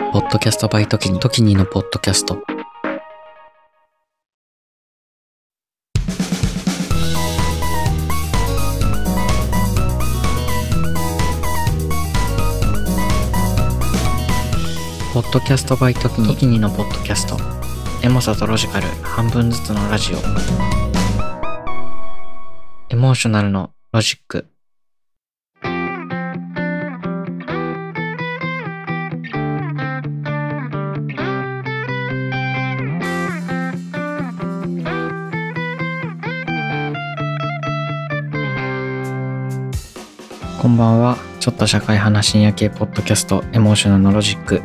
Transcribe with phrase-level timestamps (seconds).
[0.00, 2.34] ポッドキャストバイトキニ、トキニのポッドキャスト。
[15.14, 17.36] ポッドキャストバイトキニ、トキニのポッドキャスト。
[18.02, 20.16] エモさとロジカル、半分ずつのラジオ。
[22.88, 24.48] エモーショナルのロジック。
[40.60, 41.16] こんばんは。
[41.40, 44.60] ちょっと社会派深夜系ポッドキャスト、エモーショナルのロジック。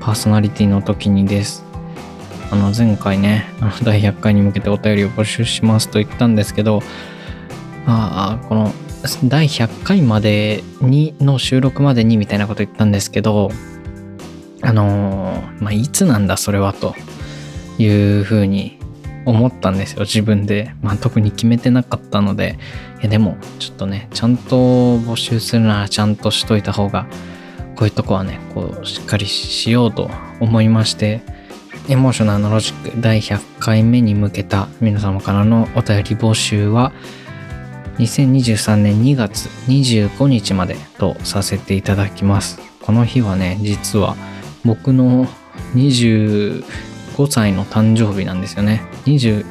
[0.00, 1.62] パーソナリティの時にです。
[2.50, 6.82] あの、前回ね、あの第100回に向けてお便りを募集しますと言ったんですけど、
[7.86, 8.72] ああ、この、
[9.24, 13.52] 第100回までに、の収録までにみたいなこと言ったんですけど、
[14.60, 16.96] あのーまあ、いつなんだそれはと
[17.78, 18.76] いうふうに
[19.24, 20.74] 思ったんですよ、自分で。
[20.82, 22.58] まあ、特に決めてなかったので、
[23.00, 24.56] いやでも、ちょっとね、ちゃんと
[24.98, 27.06] 募集するならちゃんとしといた方が、
[27.76, 31.22] こういうとこはね、こう、しっかりしようと思いまして、
[31.88, 36.92] エモーショナルのロジック第100回目に向けた皆様からのお便り募集は、
[37.98, 42.60] 2023年2月25日までとさせていただきます。
[42.80, 44.16] この日はね、実は
[44.64, 45.26] 僕の
[47.12, 48.82] 25歳の誕生日なんですよね。
[49.04, 49.44] 20、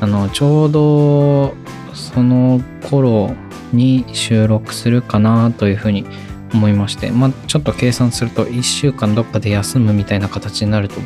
[0.00, 1.54] あの、ちょうど
[1.94, 3.34] その頃
[3.72, 6.06] に収録するかなというふうに
[6.54, 11.00] 思いまして、まあちょっと計算すると1週間どっかで休むみたいな形になると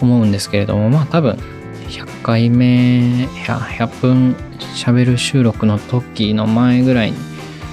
[0.00, 1.38] 思うんですけれども、まあ多分
[1.88, 4.36] 100回目、100, 100分
[4.74, 7.18] 喋る収録の時の前ぐらいに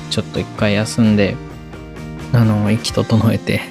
[0.10, 1.36] ちょっと一回休んで、
[2.34, 3.62] あの、息整えて、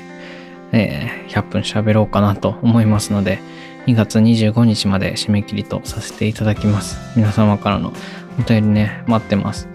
[0.73, 3.41] えー100分喋ろうかなと思いますので、
[3.87, 6.97] 2月25日まで締め切りとさせていただきます。
[7.17, 7.93] 皆様からの
[8.39, 9.69] お便りね、待ってます。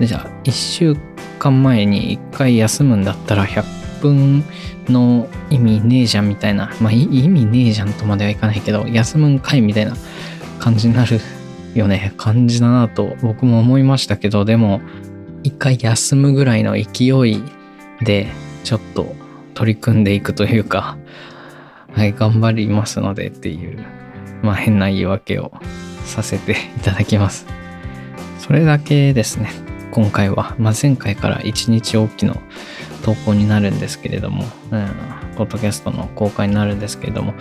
[0.00, 0.96] でじゃあ、1週
[1.38, 4.44] 間前に1回休むんだったら100分
[4.88, 9.94] の意味ねえじゃんみたいな、まあ意味ねえじゃんとまではいかないけど、休むんかいみたいな
[10.58, 11.20] 感じになる
[11.74, 12.12] よね。
[12.16, 14.80] 感じだなと僕も思いましたけど、でも、
[15.42, 17.42] 一回休むぐらいの勢い
[18.02, 18.28] で、
[18.64, 19.14] ちょっと
[19.54, 20.98] 取り組んでいくというか、
[21.92, 23.84] はい、頑張りますのでっていう、
[24.42, 25.52] まあ変な言い訳を
[26.04, 27.46] させていただきます。
[28.38, 29.50] それだけですね。
[29.90, 32.36] 今回は、まあ、前回から1日おきの
[33.02, 34.88] 投稿になるんですけれども、うん、
[35.36, 37.34] ポッドキャストの公開になるんですけれども、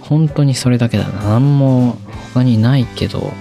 [0.00, 1.22] 本当にそれだけだな。
[1.30, 1.96] 何も
[2.34, 3.32] 他にないけど、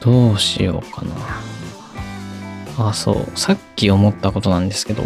[0.00, 2.88] どうしようかな。
[2.88, 3.38] あ、そう。
[3.38, 5.04] さっき思ったことなんですけど、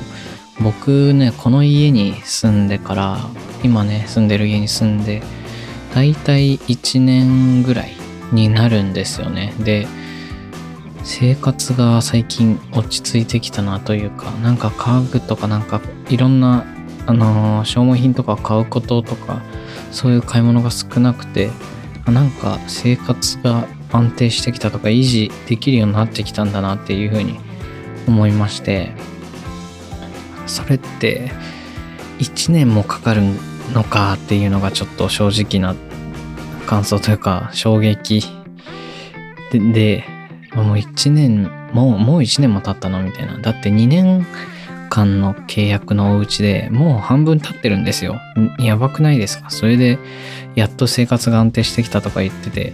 [0.61, 3.19] 僕ね、この家に住んでから、
[3.63, 5.23] 今ね、住んでる家に住んで、
[5.95, 7.95] だいたい1年ぐらい
[8.33, 9.55] になるんですよね。
[9.59, 9.87] で、
[11.03, 16.65] 生活が最近落ち着いてきたなというか、なんか家具とかなんかいろんな、
[17.07, 19.43] あのー消耗品とか買うこととか、
[19.91, 21.51] そういう買い物が少なくて、
[22.05, 27.39] あなんか生活が安定してきたとか維持できるようになってきたんだなっていうふうに
[28.07, 28.91] 思いまして、
[30.47, 31.31] それって
[32.19, 33.23] 1年もかかる
[33.73, 35.75] のかっていうのがちょっと正直な
[36.67, 38.23] 感想というか衝撃
[39.51, 40.20] で、で
[40.55, 43.03] もう1年、もう、もう1年も経ったの？
[43.03, 43.39] みたいな。
[43.39, 44.27] だって2年
[44.89, 48.19] 間の契約のお家でもう半分経ってるんですよ。
[48.59, 49.51] やばくないですか？
[49.51, 49.99] それで、
[50.57, 52.73] やっと生活が安定してきたとか言ってて。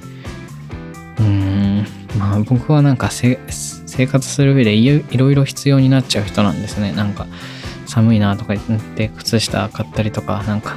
[1.19, 1.87] うーん、
[2.19, 3.37] まあ僕はなんか生
[4.07, 6.93] 活する上でいいろいろ必要になっちゃう人なんですね。
[6.93, 7.27] なんか
[7.87, 10.77] 寒いなとか言って靴下買ったりとか、なんか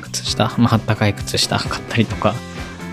[0.00, 2.34] 靴下、まああったかい靴下買ったりとか、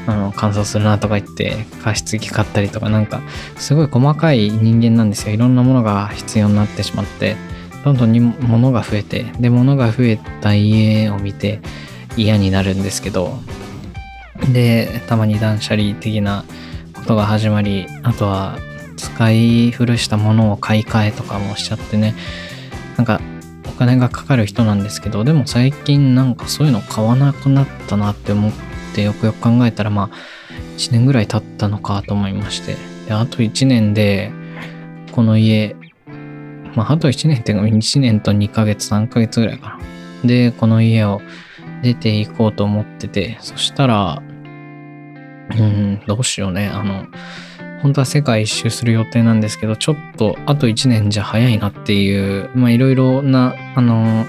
[0.07, 3.21] あの乾燥するなとか言って加湿器買ったりとかなんか
[3.57, 5.33] すごい細かい人間なんですよ。
[5.33, 7.35] いろんなものが必要になってしまって
[7.83, 11.61] どんどんに物が増えてで物が増えた家を見て
[12.15, 13.37] 嫌になるんですけど
[14.53, 16.45] でたまに断捨離的な
[16.93, 18.57] ことが始まりあとは
[18.97, 22.13] 使い古したものを買い替えとかもしちゃってね
[22.97, 23.19] なんか
[23.67, 30.09] お金がかかる人なんですけどでも最近なんかそういうの買わなくなったなって思ってってよくよく考えたらまあ
[30.77, 32.75] 1年ぐらい経ったのかと思いまして
[33.07, 34.31] であと1年で
[35.11, 35.75] この家
[36.75, 39.77] まああと1年っていうか1年と2ヶ月3ヶ月ぐらいか
[40.23, 41.21] なでこの家を
[41.81, 44.21] 出ていこうと思っててそしたら
[45.57, 46.67] うん、どうしようね。
[46.67, 47.05] あの、
[47.81, 54.25] 本当は世界一周する予定なんですけど、ちょっとあと1年じゃ早いなっていう、まあいろいろな、あの、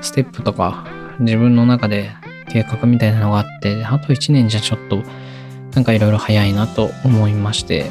[0.00, 0.86] ステップとか
[1.18, 2.10] 自分の中で
[2.48, 5.02] 計画みたいなのがあって、あと1年じゃちょっと
[5.74, 7.90] なんかいろいろ早いなと思いまして、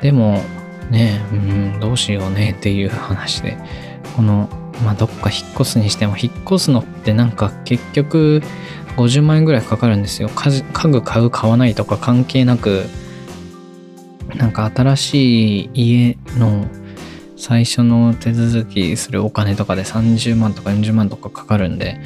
[0.00, 0.42] でも
[0.90, 3.56] ね、うん、どうしようねっていう話で、
[4.16, 4.48] この、
[4.84, 8.42] まあどっか引っ越すにしても、引っ越すのってなんか結局
[8.96, 10.28] 50万円ぐらいかかるんですよ。
[10.28, 10.50] 家
[10.88, 12.84] 具買う買わないとか関係なく、
[14.36, 16.66] なんか新しい家の
[17.36, 22.00] 最初の手続きするお金とかで30万とか40万とかかかるんで、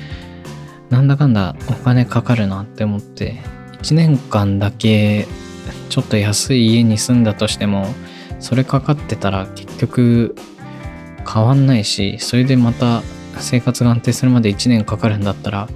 [0.93, 3.41] なんだかんだお金かかるなって思って、
[3.81, 5.27] 1年間だけ
[5.89, 7.87] ちょっと安い家に住んだとしても、
[8.41, 10.37] それかかってたら結局
[11.27, 13.03] 変わんないし、それでまた
[13.39, 15.67] 生活が安定するまで1年かかるんだったら、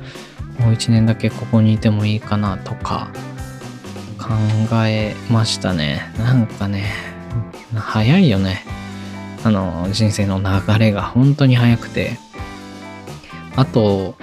[0.61, 3.09] もう1年だけここにいてもいいかなとか
[4.19, 4.35] 考
[4.87, 6.13] えましたね。
[6.19, 6.93] なんかね、
[7.75, 8.67] 早いよね。
[9.45, 12.19] あの、人生の流れが本当に早くて。
[13.57, 14.17] あと、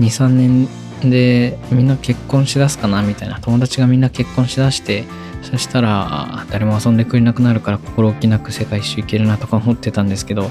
[0.00, 0.68] 2、3年
[1.10, 3.40] でみんな結婚しだすかなみたいな。
[3.40, 5.04] 友達がみんな結婚しだして、
[5.42, 10.50] そしたら誰も遊んでくれなくなるから心置きなく世界一周行けるなとか思ってたんですけど、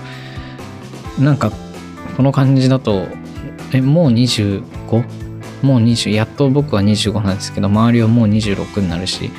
[1.19, 1.51] なんか
[2.15, 3.07] この感じだと、
[3.74, 4.63] え、もう 25?
[5.62, 9.31] もう20、やっと僕は25なんですけど、周りはもう26になるし、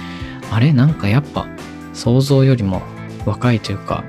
[0.51, 0.73] あれ？
[0.73, 1.47] なんかやっぱ
[1.95, 2.83] 想像よりも
[3.25, 4.05] 若いというか、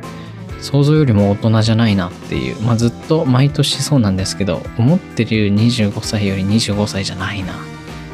[0.60, 7.54] 想像よりも大人じゃないなっていう、まあずっと毎年そうなんですけど、思ってる25歳より25歳じゃないな、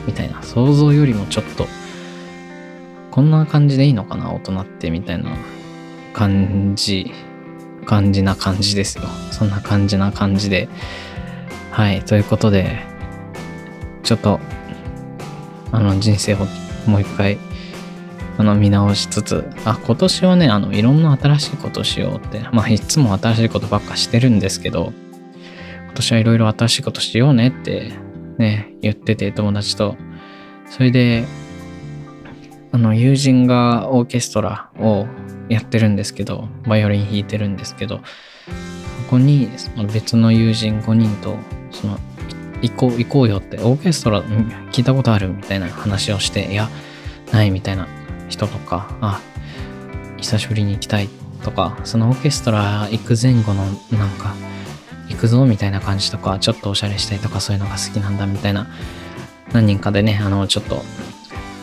[0.05, 1.67] みたいな、想像よりもちょっと、
[3.11, 5.31] こんな感じでいいのかな、大人って、みたいな
[6.13, 7.11] 感じ、
[7.85, 9.03] 感じな感じですよ。
[9.31, 10.69] そんな感じな感じで。
[11.71, 12.83] はい、ということで、
[14.03, 14.39] ちょっと、
[15.71, 16.37] あの、人生を
[16.85, 17.37] もう一回、
[18.37, 24.91] あの、見直しつつ、あ、今年はね、あの、いろんな新しいことしようって、まあ、いつも新しいことばっかしてるんですけど、
[25.85, 27.91] 今年はいろいろ新しいことしようねって、
[28.39, 29.95] ね、言ってて、友達と。
[30.67, 31.25] それで、
[32.71, 35.05] あの、友人がオーケストラを
[35.49, 38.03] やってるんですけど、バイオリン弾いてるんですけど、こ
[39.11, 41.37] こにその別の友人5人と、
[41.69, 41.99] その、
[42.63, 44.23] 行こう、行こうよって、オーケストラ
[44.71, 46.69] 聞いたことあるみたいな話をして、いや、
[47.31, 47.87] ないみたいな
[48.29, 49.21] 人とか、あ、
[50.17, 51.09] 久しぶりに行きたい
[51.43, 54.35] とか、そのオーケストラ行く前後のなんか、
[55.09, 58.67] 行くぞみたいな感じとか、ちょっとおしゃれしたいとかそういうのが好きなんだみたいな、
[59.51, 60.83] 何人かでね、あの、ちょっと、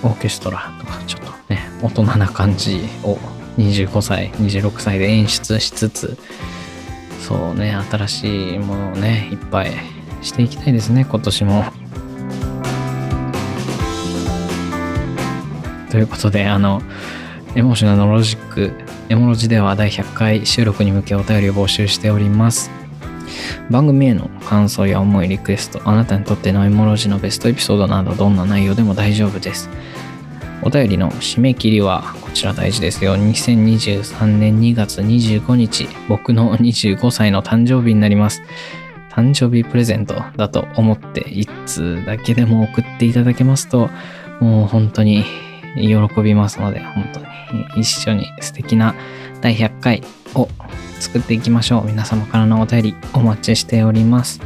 [0.02, 3.18] オーケストラとか、ちょっとね、大人な感じを
[3.58, 6.18] 25歳、26歳で演出しつつ、
[7.20, 9.72] そうね、新しいものをね、いっぱい
[10.22, 11.79] していきたいですね、今年も。
[15.90, 16.82] ということで、あの、
[17.56, 18.72] エモーショナルロジック、
[19.08, 22.70] エモロジでは第100回収録に向けお便りを募集しております。
[23.70, 29.68] 番組への感想や思い、リクエスト、あなたにとってのエモロジのベストエピソードなどどんな内容でも大丈夫です。
[30.62, 33.16] お便りの締め切りはこちら大事ですよ。
[33.16, 38.42] 2023年2月25日、僕の25歳の誕生日になります。
[39.10, 43.90] 誕生日プレゼントだと思って一通だけでも送っていただけますと、
[44.40, 45.24] もう本当に
[45.76, 47.26] 喜びますので、本当に
[47.76, 48.94] 一緒に素敵な
[49.40, 50.02] 第100回
[50.34, 50.48] を
[50.98, 51.86] 作っていきましょう。
[51.86, 54.40] 皆様からのお便りお待ちしております。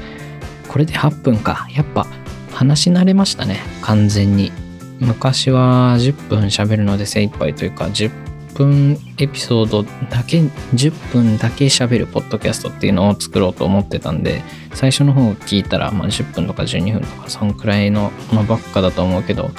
[0.68, 1.66] これで8分か。
[1.72, 2.06] やっぱ
[2.52, 3.60] 話し慣れましたね。
[3.82, 4.52] 完全に。
[5.00, 8.10] 昔は10分喋るので精一杯というか、10
[8.54, 14.42] 分エピソードだけ、10分だけ喋るポッドキャストっていうのを作ろうと思ってたんで、
[14.72, 19.50] 最初の方聞いたら、まあ、10分とか12分とか、そんくらいのものばっかだと思うけど、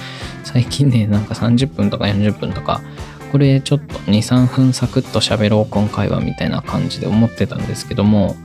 [0.43, 2.81] 最近ね、なんか30分とか40分とか、
[3.31, 8.35] これちょっと2、3分サクッと喋ろう今回はみたいな感じで思ってたんですけども、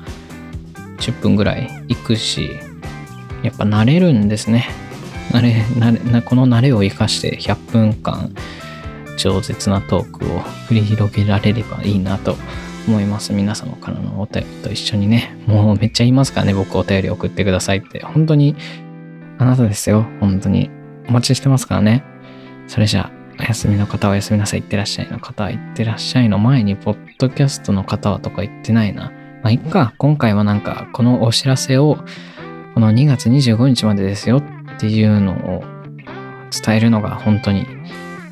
[0.98, 2.50] 10分ぐらい行くし、
[3.42, 4.68] やっぱ慣れるんですね。
[5.30, 8.34] 慣れ、慣れ、この慣れを生かして100分間、
[9.28, 12.36] 饒舌なトークを繰り広げられればいいなと
[12.86, 13.32] 思います。
[13.32, 18.04] 皆様からのお便りと一緒にね、もうめっちゃ言いますからね、僕お便り送ってくださいって。
[18.04, 18.56] 本当に、
[19.38, 20.06] あなたですよ。
[20.20, 20.70] 本当に。
[21.08, 22.04] お待ちしてますからね。
[22.66, 24.60] それじゃあ、お休みの方はおやすみなさい。
[24.60, 29.12] いってらっしゃいの方は、いってらっしゃいの前に、ポッドキャストの方はとか言ってないな。
[29.42, 29.94] まあ、いっか。
[29.98, 31.98] 今回はなんか、このお知らせを、
[32.74, 34.42] この2月25日までですよっ
[34.78, 35.64] ていうのを
[36.50, 37.66] 伝えるのが本当に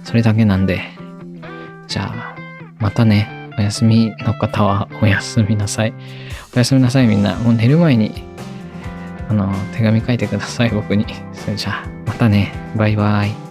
[0.08, 0.80] それだけなんで、
[1.86, 2.36] じゃあ、
[2.78, 5.92] またね、お休みの方はおやすみなさい。
[6.54, 7.36] おやすみなさいみんな。
[7.36, 8.24] もう寝る前に、
[9.28, 11.04] あの、手紙書いてください、僕に。
[11.34, 12.54] それじゃあ、またね。
[12.74, 13.47] バイバイ。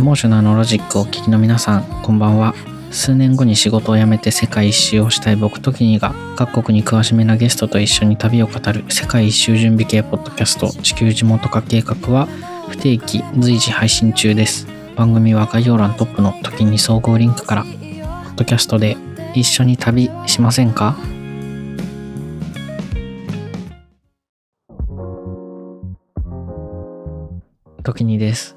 [0.00, 2.54] エモーショナルのロジックをお聞きの皆さん、こんばんは。
[2.90, 12.28] 数年後に仕事を辞めて世界一周をしたい僕ときにが各国に詳しめなゲストと一緒に旅を語る世界一周準備系ポッドキャスト地球地元化計画は
[12.70, 14.66] 不定期随時配信中です。
[14.96, 18.96] 番組は概要欄トップの時に総合リンクから、ポッドキャストで
[19.34, 20.96] 一緒に旅しませんか？
[27.82, 28.56] 時にです。